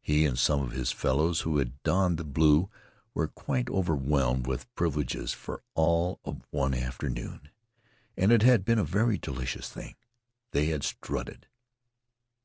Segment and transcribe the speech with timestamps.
[0.00, 2.70] He and some of his fellows who had donned blue
[3.12, 7.48] were quite overwhelmed with privileges for all of one afternoon,
[8.16, 9.96] and it had been a very delicious thing.
[10.52, 11.48] They had strutted.